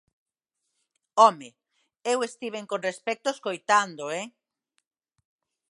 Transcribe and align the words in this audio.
¡Home!, 1.21 1.49
eu 2.11 2.19
estiven 2.29 2.65
con 2.71 2.81
respecto 2.89 3.27
escoitando, 3.31 4.03
¡eh! 4.21 4.25